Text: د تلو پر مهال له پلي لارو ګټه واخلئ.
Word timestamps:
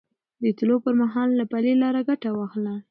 د 0.41 0.45
تلو 0.57 0.75
پر 0.83 0.93
مهال 1.01 1.29
له 1.39 1.45
پلي 1.51 1.73
لارو 1.81 2.01
ګټه 2.09 2.29
واخلئ. 2.33 2.75